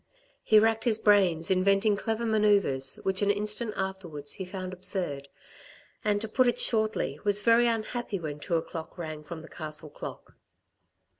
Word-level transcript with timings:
He 0.43 0.57
racked 0.57 0.83
his 0.85 0.97
brains 0.97 1.51
inventing 1.51 1.95
clever 1.95 2.25
manoeuvres, 2.25 2.99
which 3.03 3.21
an 3.21 3.29
instant 3.29 3.75
afterwards 3.77 4.33
he 4.33 4.45
found 4.45 4.73
absurd, 4.73 5.27
and, 6.03 6.19
to 6.21 6.27
put 6.27 6.47
it 6.47 6.59
shortly, 6.59 7.19
was 7.23 7.41
very 7.41 7.67
unhappy 7.67 8.17
when 8.19 8.39
two 8.39 8.55
o'clock 8.55 8.97
rang 8.97 9.23
from 9.23 9.43
the 9.43 9.47
castle 9.47 9.91
clock. 9.91 10.33